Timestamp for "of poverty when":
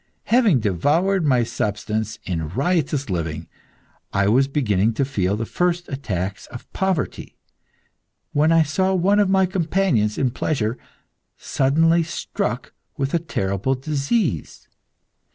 6.47-8.51